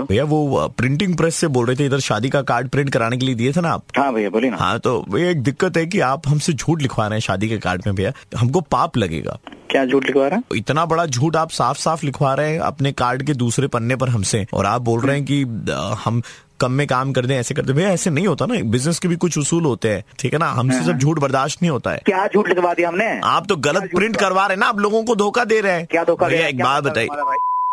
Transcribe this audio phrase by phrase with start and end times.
[0.00, 3.26] भैया वो printing press से बोल रहे थे इधर शादी का कार्ड प्रिंट कराने के
[3.26, 3.84] लिए दिए थे ना आप?
[3.98, 7.06] हाँ भैया बोलिए ना। हाँ तो भैया एक दिक्कत है कि आप हमसे झूठ लिखवा
[7.06, 9.38] रहे हैं शादी के कार्ड में भैया। हमको पाप लगेगा।
[9.70, 10.58] क्या झूठ लिखवा रहा है?
[10.58, 14.08] इतना बड़ा झूठ आप साफ़ साफ़ लिखवा रहे हैं अपने कार्ड के दूसरे पन्ने पर
[14.08, 15.42] हमसे। और आप बोल रहे हैं कि
[16.04, 16.22] हम
[16.60, 19.16] कम में काम कर दें ऐसे करते भैया ऐसे नहीं होता ना बिज़नेस के भी
[19.16, 20.50] कुछ उसूल होते हैं ठीक है ना?
[20.50, 23.18] हमसे सब झूठ बर्दाश्त नहीं होता है। क्या झूठ लिखवा दिया हमने?
[23.24, 25.86] आप तो गलत प्रिंट करवा रहे हैं ना आप लोगों को धोखा दे रहे हैं।
[25.86, 27.08] क्या धोखा भैया एक बात बताइए?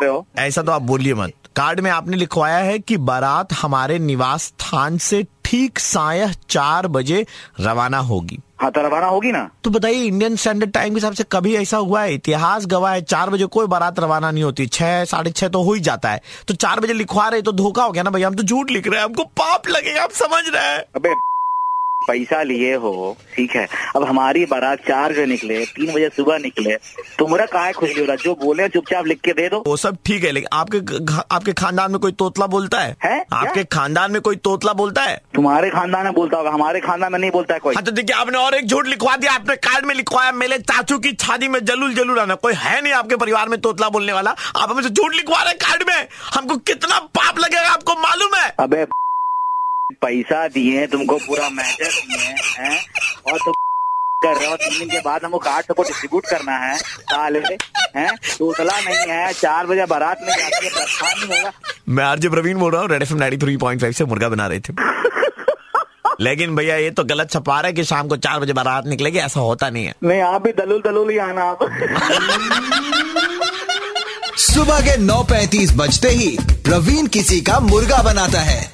[0.00, 0.26] रहे हो?
[0.38, 4.98] ऐसा तो आप बोलिए मत। कार्ड में आपने लिखवाया है कि बारात हमारे निवास स्थान
[4.98, 7.26] से ठीक साय चार बजे
[7.60, 9.50] रवाना होगी। हाँ तो रवाना होगी ना?
[9.64, 12.14] तो बताइए इंडियन स्टैंडर्ड टाइम के हिसाब से कभी ऐसा हुआ है?
[12.14, 15.72] इतिहास गवाह है चार बजे कोई बारात रवाना नहीं होती। छह साढ़े छह तो हो
[15.72, 18.34] ही जाता है। तो चार बजे लिखवा रहे तो धोखा हो गया ना भैया हम
[18.34, 21.14] तो झूठ लिख रहे हैं हमको पाप लगेगा आप समझ रहे हैं। अबे
[22.06, 23.66] पैसा लिए हो ठीक है?
[23.96, 26.74] अब हमारी बारात चार बजे निकले तीन बजे सुबह निकले
[27.18, 29.96] तुम्हारा कहा है खुशी हो रहा जो बोले चुपचाप लिख के दे दो। वो सब
[30.06, 30.78] ठीक है लेकिन आपके
[31.34, 33.24] आपके खानदान में कोई तोतला बोलता है, है?
[33.32, 35.16] आपके खानदान में कोई तोतला बोलता है?
[35.34, 38.16] तुम्हारे खानदान में बोलता होगा हमारे खानदान में नहीं बोलता है कोई। हाँ तो देखिए
[38.16, 41.64] आपने और एक झूठ लिखवा दिया आपने कार्ड में लिखवाया मेरे चाचू की शादी में
[41.64, 44.34] जलूल जलूल आना। कोई है नहीं आपके परिवार में तोतला बोलने वाला?
[44.56, 46.06] आप हमें झूठ लिखवा रहे कार्ड में?
[46.34, 48.48] हमको कितना पाप लगेगा आपको मालूम है?
[48.60, 48.84] अबे
[50.04, 52.78] पैसा दिए तुमको पूरा मैटर दिए हैं?
[53.26, 53.52] और तुम
[54.22, 58.10] कर रहे हो तीन दिन के बाद हमको कार्ड सबको डिस्ट्रीब्यूट करना है साले हैं?
[58.38, 61.52] तोतला नहीं है चार बजे बारात में जाती है प्रस्थान नहीं होगा।
[61.88, 64.46] मैं आरजे प्रवीण बोल रहा हूँ red F ninety three point five से मुर्गा बना
[64.46, 64.72] रहे थे।
[66.20, 69.18] लेकिन भैया ये तो गलत छपा रहा है कि शाम को चार बजे बारात निकलेगी
[69.18, 71.58] ऐसा होता नहीं है। नहीं आप भी दलूल दलूल ही आना आप।
[74.38, 78.73] सुबह के 9:35 बजते ही प्रवीण किसी का मुर्गा बनाता है।